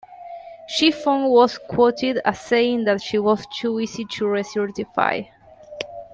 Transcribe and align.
Chief 0.67 0.95
Fong 0.97 1.29
was 1.29 1.59
quoted 1.59 2.21
as 2.25 2.39
saying 2.39 2.85
that 2.85 3.03
she 3.03 3.19
was 3.19 3.45
too 3.59 3.77
busy 3.77 4.03
to 4.05 4.23
recertify. 4.25 5.27